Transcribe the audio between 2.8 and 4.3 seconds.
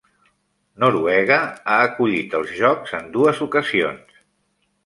en dues ocasions.